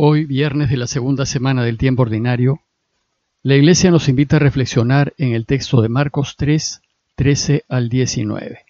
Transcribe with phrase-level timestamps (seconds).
[0.00, 2.60] Hoy, viernes de la segunda semana del tiempo ordinario,
[3.42, 6.82] la Iglesia nos invita a reflexionar en el texto de Marcos 3,
[7.16, 8.60] 13 al 19.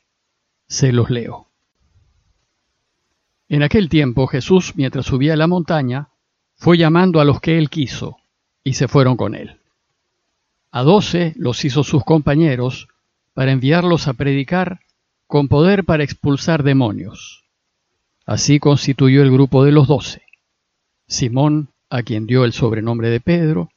[0.68, 1.48] Se los leo.
[3.50, 6.08] En aquel tiempo Jesús, mientras subía a la montaña,
[6.56, 8.16] fue llamando a los que él quiso,
[8.64, 9.60] y se fueron con él.
[10.70, 12.88] A doce los hizo sus compañeros
[13.34, 14.80] para enviarlos a predicar
[15.26, 17.44] con poder para expulsar demonios.
[18.24, 20.22] Así constituyó el grupo de los doce.
[21.08, 23.70] Simón, a quien dio el sobrenombre de Pedro,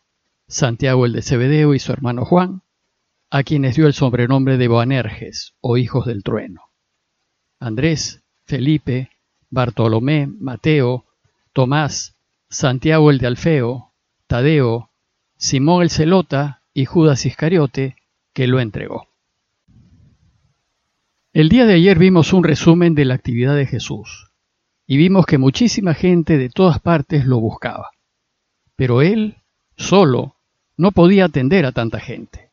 [0.49, 2.62] Santiago el de Zebedeo y su hermano Juan,
[3.30, 6.63] a quienes dio el sobrenombre de Boanerges o hijos del trueno.
[7.57, 9.09] Andrés, Felipe,
[9.49, 11.05] Bartolomé, Mateo,
[11.54, 12.17] Tomás,
[12.49, 13.93] Santiago el de Alfeo,
[14.27, 14.90] Tadeo,
[15.38, 17.95] Simón el Celota y Judas Iscariote,
[18.34, 19.07] que lo entregó.
[21.32, 24.30] El día de ayer vimos un resumen de la actividad de Jesús
[24.91, 27.91] y vimos que muchísima gente de todas partes lo buscaba.
[28.76, 29.38] Pero él,
[29.77, 30.35] solo,
[30.76, 32.49] no podía atender a tanta gente.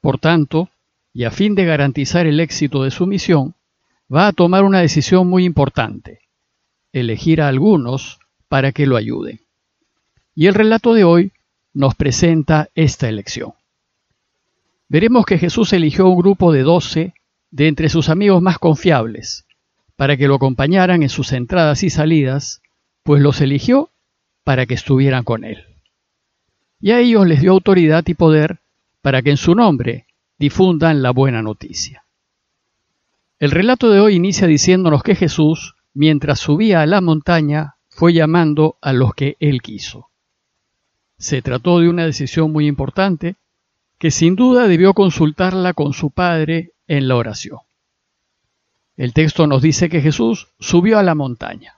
[0.00, 0.70] Por tanto,
[1.12, 3.56] y a fin de garantizar el éxito de su misión,
[4.10, 6.20] va a tomar una decisión muy importante,
[6.94, 9.42] elegir a algunos para que lo ayuden.
[10.34, 11.32] Y el relato de hoy
[11.74, 13.52] nos presenta esta elección.
[14.88, 17.12] Veremos que Jesús eligió un grupo de doce
[17.50, 19.45] de entre sus amigos más confiables,
[19.96, 22.62] para que lo acompañaran en sus entradas y salidas,
[23.02, 23.90] pues los eligió
[24.44, 25.64] para que estuvieran con él.
[26.80, 28.60] Y a ellos les dio autoridad y poder
[29.00, 30.06] para que en su nombre
[30.38, 32.04] difundan la buena noticia.
[33.38, 38.76] El relato de hoy inicia diciéndonos que Jesús, mientras subía a la montaña, fue llamando
[38.80, 40.08] a los que él quiso.
[41.18, 43.36] Se trató de una decisión muy importante
[43.98, 47.60] que sin duda debió consultarla con su Padre en la oración.
[48.96, 51.74] El texto nos dice que Jesús subió a la montaña.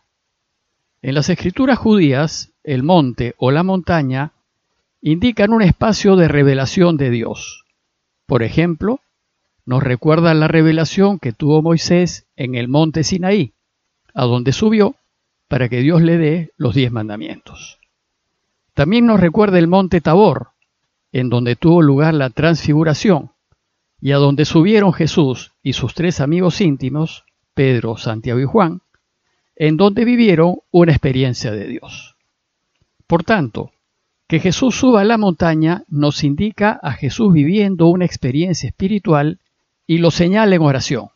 [1.02, 4.32] En las escrituras judías, el monte o la montaña
[5.00, 7.64] indican un espacio de revelación de Dios.
[8.26, 9.00] Por ejemplo,
[9.64, 13.52] nos recuerda la revelación que tuvo Moisés en el monte Sinaí,
[14.14, 14.96] a donde subió
[15.48, 17.78] para que Dios le dé los diez mandamientos.
[18.74, 20.50] También nos recuerda el monte Tabor,
[21.12, 23.32] en donde tuvo lugar la transfiguración,
[24.00, 28.82] y a donde subieron Jesús y sus tres amigos íntimos, Pedro, Santiago y Juan,
[29.56, 32.16] en donde vivieron una experiencia de Dios.
[33.06, 33.72] Por tanto,
[34.28, 39.40] que Jesús suba a la montaña nos indica a Jesús viviendo una experiencia espiritual
[39.86, 41.08] y lo señala en oración,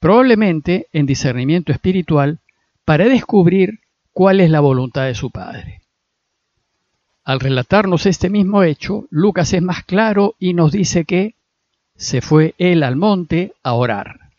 [0.00, 2.40] probablemente en discernimiento espiritual,
[2.84, 3.80] para descubrir
[4.12, 5.82] cuál es la voluntad de su Padre.
[7.22, 11.36] Al relatarnos este mismo hecho, Lucas es más claro y nos dice que
[12.00, 14.30] se fue él al monte a orar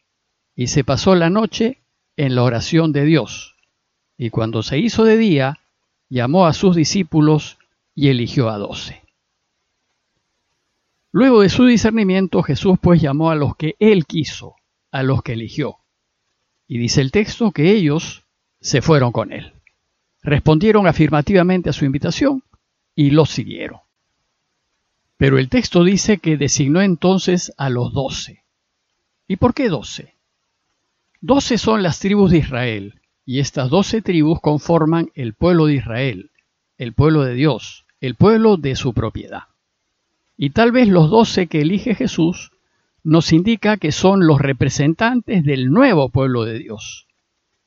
[0.56, 1.78] y se pasó la noche
[2.18, 3.56] en la oración de Dios.
[4.18, 5.60] Y cuando se hizo de día,
[6.10, 7.60] llamó a sus discípulos
[7.94, 9.04] y eligió a doce.
[11.12, 14.56] Luego de su discernimiento, Jesús pues llamó a los que él quiso,
[14.92, 15.78] a los que eligió.
[16.68, 18.24] Y dice el texto que ellos
[18.60, 19.54] se fueron con él.
[20.24, 22.44] Respondieron afirmativamente a su invitación
[22.96, 23.82] y lo siguieron.
[25.22, 28.44] Pero el texto dice que designó entonces a los doce.
[29.28, 30.16] ¿Y por qué doce?
[31.22, 36.31] Doce son las tribus de Israel, y estas doce tribus conforman el pueblo de Israel,
[36.80, 39.44] el pueblo de Dios, el pueblo de su propiedad.
[40.38, 42.52] Y tal vez los doce que elige Jesús
[43.04, 47.06] nos indica que son los representantes del nuevo pueblo de Dios,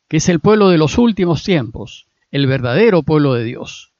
[0.08, 3.92] que es el pueblo de los últimos tiempos, el verdadero pueblo de Dios,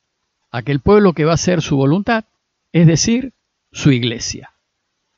[0.50, 2.24] aquel pueblo que va a hacer su voluntad,
[2.72, 3.32] es decir,
[3.74, 4.54] su iglesia,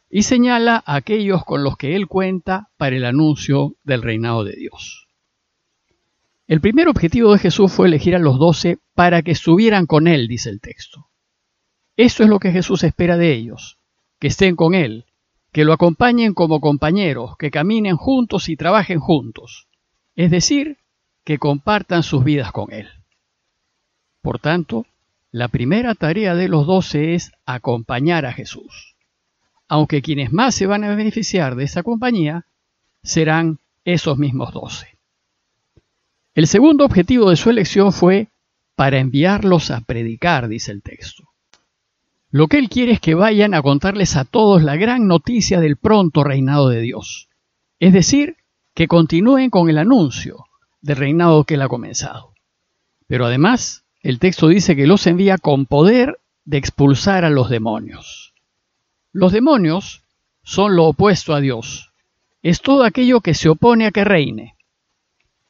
[0.09, 4.57] y señala a aquellos con los que él cuenta para el anuncio del reinado de
[4.57, 5.09] Dios.
[6.47, 10.27] El primer objetivo de Jesús fue elegir a los doce para que estuvieran con él,
[10.27, 11.11] dice el texto.
[11.99, 13.79] Esto es lo que Jesús espera de ellos,
[14.19, 15.05] que estén con él,
[15.53, 19.69] que lo acompañen como compañeros, que caminen juntos y trabajen juntos,
[20.15, 20.79] es decir,
[21.25, 22.89] que compartan sus vidas con él.
[24.23, 24.87] Por tanto,
[25.37, 28.97] la primera tarea de los doce es acompañar a Jesús,
[29.69, 32.47] aunque quienes más se van a beneficiar de esa compañía
[33.03, 34.97] serán esos mismos doce.
[36.35, 38.29] El segundo objetivo de su elección fue
[38.77, 41.25] para enviarlos a predicar, dice el texto.
[42.31, 45.77] Lo que él quiere es que vayan a contarles a todos la gran noticia del
[45.77, 47.29] pronto reinado de Dios,
[47.79, 48.37] es decir,
[48.73, 50.47] que continúen con el anuncio
[50.81, 52.33] del reinado que él ha comenzado.
[53.07, 58.35] Pero además, el texto dice que los envía con poder de expulsar a los demonios.
[59.13, 60.03] Los demonios
[60.45, 61.91] son lo opuesto a Dios.
[62.41, 64.55] Es todo aquello que se opone a que reine.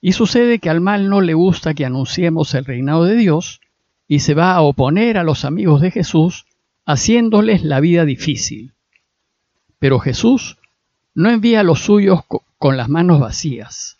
[0.01, 3.61] Y sucede que al mal no le gusta que anunciemos el reinado de Dios
[4.09, 6.47] y se va a oponer a los amigos de Jesús,
[6.87, 8.73] haciéndoles la vida difícil.
[9.79, 10.57] Pero Jesús
[11.15, 12.23] no envía a los suyos
[12.57, 13.99] con las manos vacías.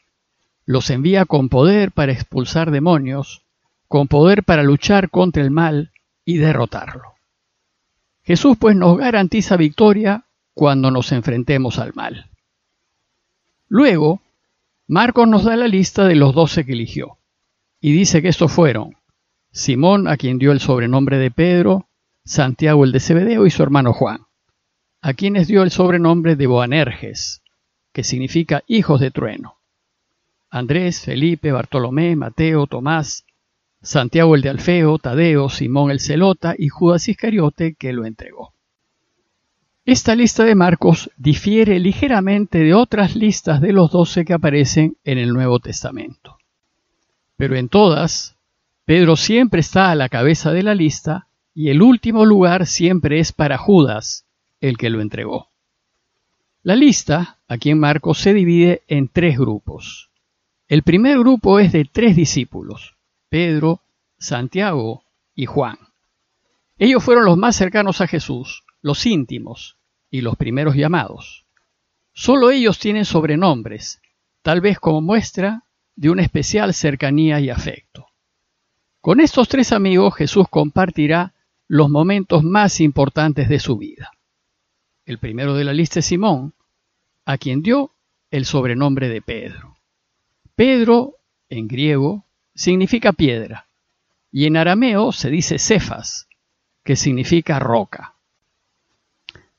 [0.65, 3.43] Los envía con poder para expulsar demonios,
[3.89, 5.93] con poder para luchar contra el mal
[6.25, 7.15] y derrotarlo.
[8.23, 10.25] Jesús pues nos garantiza victoria
[10.55, 12.31] cuando nos enfrentemos al mal.
[13.69, 14.21] Luego,
[14.89, 17.19] Marcos nos da la lista de los doce que eligió,
[17.81, 18.97] y dice que estos fueron
[19.57, 21.89] Simón, a quien dio el sobrenombre de Pedro,
[22.27, 24.27] Santiago el de Cebedeo y su hermano Juan,
[25.01, 27.43] a quienes dio el sobrenombre de Boanerges,
[27.95, 29.57] que significa hijos de trueno.
[30.51, 33.25] Andrés, Felipe, Bartolomé, Mateo, Tomás,
[33.87, 38.53] Santiago el de Alfeo, Tadeo, Simón el Celota y Judas Iscariote que lo entregó.
[39.85, 45.19] Esta lista de Marcos difiere ligeramente de otras listas de los doce que aparecen en
[45.19, 46.39] el Nuevo Testamento.
[47.37, 48.37] Pero en todas,
[48.85, 53.31] Pedro siempre está a la cabeza de la lista y el último lugar siempre es
[53.31, 54.27] para Judas,
[54.61, 55.51] el que lo entregó.
[56.65, 60.11] La lista, aquí en Marcos, se divide en tres grupos.
[60.67, 62.96] El primer grupo es de tres discípulos,
[63.29, 63.83] Pedro,
[64.19, 65.79] Santiago y Juan.
[66.79, 69.77] Ellos fueron los más cercanos a Jesús, los íntimos
[70.11, 71.47] y los primeros llamados.
[72.13, 74.01] Solo ellos tienen sobrenombres,
[74.43, 75.65] tal vez como muestra
[75.97, 78.07] de una especial cercanía y afecto.
[79.01, 81.35] Con estos tres amigos Jesús compartirá
[81.69, 84.11] los momentos más importantes de su vida.
[85.05, 86.55] El primero de la lista es Simón,
[87.25, 87.93] a quien dio
[88.31, 89.77] el sobrenombre de Pedro.
[90.55, 91.15] Pedro,
[91.49, 92.26] en griego,
[92.57, 93.69] significa piedra,
[94.33, 96.27] y en arameo se dice cefas,
[96.83, 98.15] que significa roca.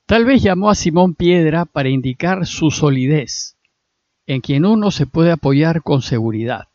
[0.04, 3.56] Tal vez llamó a Simón piedra para indicar su solidez,
[4.26, 6.68] en quien uno se puede apoyar con seguridad,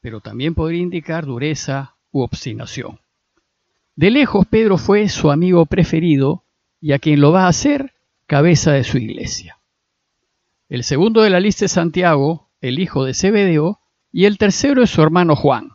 [0.00, 2.98] pero también podría indicar dureza u obstinación.
[3.94, 6.44] De lejos Pedro fue su amigo preferido
[6.80, 7.94] y a quien lo va a hacer
[8.26, 9.58] cabeza de su iglesia.
[10.68, 13.80] El segundo de la lista es Santiago, el hijo de Zebedeo,
[14.16, 15.72] y el tercero es su hermano Juan.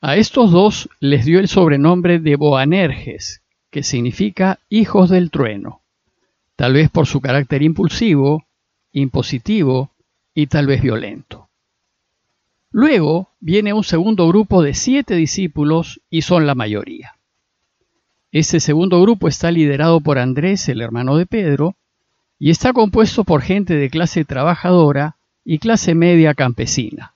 [0.00, 5.80] A estos dos les dio el sobrenombre de Boanerges, que significa hijos del trueno,
[6.54, 8.44] tal vez por su carácter impulsivo,
[8.92, 9.90] impositivo
[10.34, 11.48] y tal vez violento.
[12.70, 17.16] Luego viene un segundo grupo de siete discípulos y son la mayoría.
[18.30, 21.74] Este segundo grupo está liderado por Andrés, el hermano de Pedro,
[22.38, 27.14] y está compuesto por gente de clase trabajadora y clase media campesina,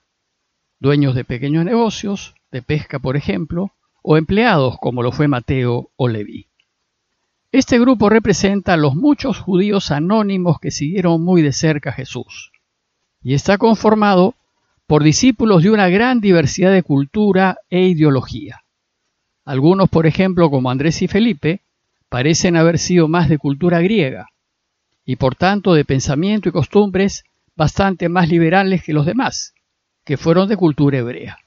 [0.79, 6.07] dueños de pequeños negocios, de pesca por ejemplo, o empleados como lo fue Mateo o
[6.07, 6.47] Leví.
[7.51, 12.51] Este grupo representa a los muchos judíos anónimos que siguieron muy de cerca a Jesús,
[13.23, 14.35] y está conformado
[14.87, 18.61] por discípulos de una gran diversidad de cultura e ideología.
[19.45, 21.61] Algunos, por ejemplo, como Andrés y Felipe,
[22.09, 24.27] parecen haber sido más de cultura griega
[25.05, 27.23] y por tanto de pensamiento y costumbres
[27.55, 29.53] bastante más liberales que los demás,
[30.03, 31.37] que fueron de cultura hebrea.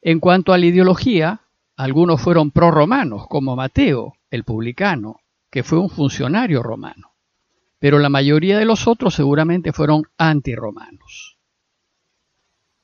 [0.00, 1.42] En cuanto a la ideología,
[1.76, 5.20] algunos fueron pro-romanos, como Mateo, el publicano,
[5.50, 7.12] que fue un funcionario romano,
[7.78, 11.38] pero la mayoría de los otros seguramente fueron anti-romanos.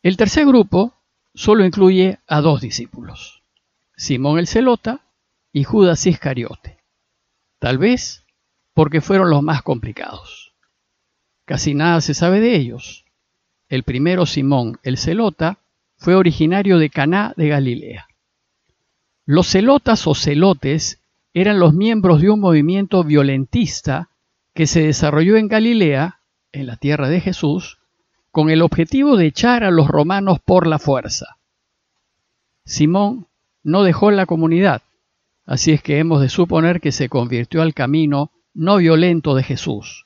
[0.02, 0.94] El tercer grupo
[1.34, 3.42] solo incluye a dos discípulos.
[3.96, 5.00] Simón el Celota
[5.52, 6.78] y Judas Iscariote.
[7.58, 8.24] Tal vez
[8.74, 10.47] porque fueron los más complicados.
[11.48, 13.06] Casi nada se sabe de ellos.
[13.70, 15.56] El primero, Simón el Celota,
[15.96, 18.06] fue originario de Caná de Galilea.
[19.24, 21.00] Los celotas o celotes
[21.32, 24.10] eran los miembros de un movimiento violentista
[24.52, 26.20] que se desarrolló en Galilea,
[26.52, 27.78] en la tierra de Jesús,
[28.30, 31.38] con el objetivo de echar a los romanos por la fuerza.
[32.66, 33.26] Simón
[33.62, 34.82] no dejó la comunidad,
[35.46, 40.04] así es que hemos de suponer que se convirtió al camino no violento de Jesús,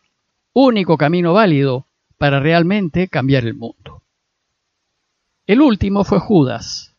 [0.53, 1.87] único camino válido
[2.19, 4.03] para realmente cambiar el mundo.
[5.47, 6.95] El último fue Judas,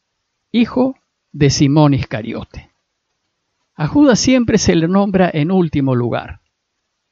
[0.51, 0.95] hijo
[1.31, 2.71] de Simón Iscariote.
[3.75, 6.41] A Judas siempre se le nombra en último lugar,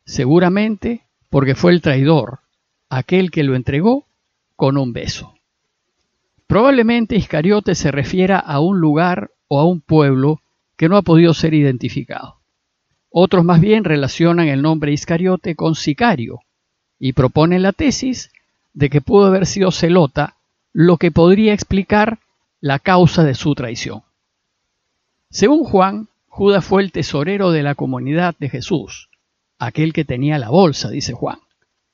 [0.06, 2.40] seguramente porque fue el traidor,
[2.90, 4.08] aquel que lo entregó
[4.56, 5.34] con un beso.
[6.48, 10.42] Probablemente Iscariote se refiera a un lugar o a un pueblo
[10.76, 12.41] que no ha podido ser identificado.
[13.12, 16.40] Otros más bien relacionan el nombre Iscariote con sicario
[16.98, 18.32] y proponen la tesis
[18.74, 20.38] de que pudo haber sido celota,
[20.72, 22.20] lo que podría explicar
[22.62, 24.04] la causa de su traición.
[25.30, 29.10] Según Juan, Judas fue el tesorero de la comunidad de Jesús,
[29.60, 31.40] aquel que tenía la bolsa, dice Juan,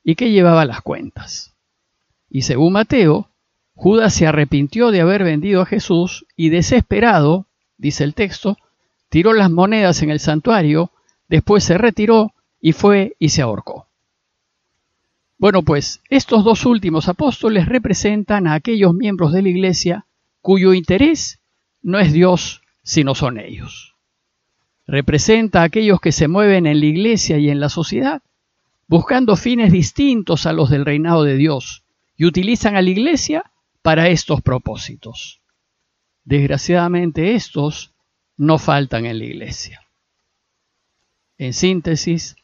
[0.03, 1.55] y que llevaba las cuentas.
[2.29, 3.29] Y según Mateo,
[3.73, 7.47] Judas se arrepintió de haber vendido a Jesús y desesperado,
[7.77, 8.57] dice el texto,
[9.09, 10.91] tiró las monedas en el santuario,
[11.27, 13.87] después se retiró y fue y se ahorcó.
[15.37, 20.05] Bueno, pues estos dos últimos apóstoles representan a aquellos miembros de la Iglesia
[20.41, 21.39] cuyo interés
[21.81, 23.95] no es Dios, sino son ellos.
[24.87, 28.21] Representa a aquellos que se mueven en la Iglesia y en la sociedad
[28.87, 31.83] buscando fines distintos a los del reinado de Dios
[32.15, 35.41] y utilizan a la Iglesia para estos propósitos.
[36.23, 37.93] Desgraciadamente estos
[38.37, 39.86] no faltan en la Iglesia.
[41.37, 42.35] En síntesis,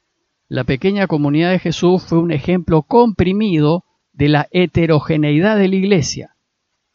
[0.50, 6.35] la pequeña comunidad de Jesús fue un ejemplo comprimido de la heterogeneidad de la Iglesia,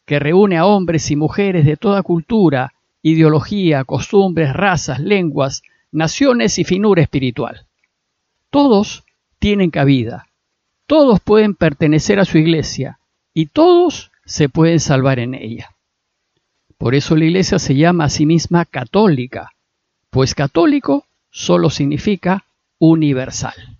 [0.05, 6.63] que reúne a hombres y mujeres de toda cultura, ideología, costumbres, razas, lenguas, naciones y
[6.63, 7.65] finura espiritual.
[8.49, 9.03] Todos
[9.37, 10.27] tienen cabida,
[10.87, 12.99] todos pueden pertenecer a su iglesia
[13.33, 15.75] y todos se pueden salvar en ella.
[16.77, 19.51] Por eso la iglesia se llama a sí misma católica,
[20.09, 22.45] pues católico solo significa
[22.79, 23.77] universal.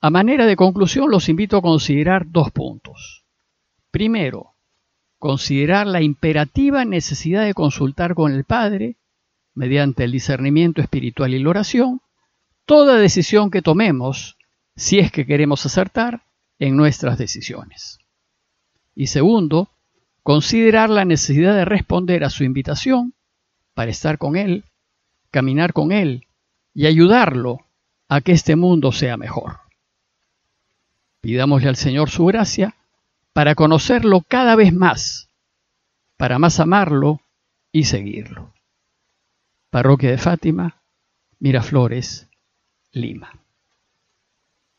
[0.00, 3.24] A manera de conclusión, los invito a considerar dos puntos.
[3.90, 4.52] Primero,
[5.18, 8.96] considerar la imperativa necesidad de consultar con el Padre,
[9.54, 12.00] mediante el discernimiento espiritual y la oración,
[12.66, 14.36] toda decisión que tomemos,
[14.76, 16.22] si es que queremos acertar,
[16.58, 17.98] en nuestras decisiones.
[18.94, 19.68] Y segundo,
[20.22, 23.14] considerar la necesidad de responder a su invitación
[23.74, 24.64] para estar con Él,
[25.30, 26.26] caminar con Él
[26.74, 27.60] y ayudarlo
[28.08, 29.60] a que este mundo sea mejor.
[31.20, 32.74] Pidámosle al Señor su gracia
[33.32, 35.28] para conocerlo cada vez más,
[36.16, 37.20] para más amarlo
[37.72, 38.52] y seguirlo.
[39.70, 40.80] Parroquia de Fátima,
[41.38, 42.28] Miraflores,
[42.92, 43.45] Lima.